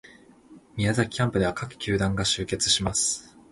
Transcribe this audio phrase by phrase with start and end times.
[0.77, 3.37] 宮崎キャンプでは各球団が集結します